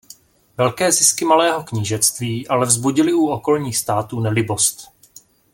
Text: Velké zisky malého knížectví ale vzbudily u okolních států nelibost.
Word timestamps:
Velké 0.57 0.91
zisky 0.91 1.25
malého 1.25 1.63
knížectví 1.63 2.47
ale 2.47 2.65
vzbudily 2.65 3.13
u 3.13 3.27
okolních 3.27 3.77
států 3.77 4.19
nelibost. 4.19 4.87